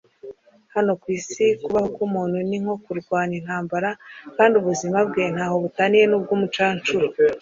[0.73, 3.89] hano ku isi, kubaho k'umuntu ni nko kurwana intambara,
[4.35, 7.07] kandi ubuzima bwe nta ho butaniye n'ubw'umucancuro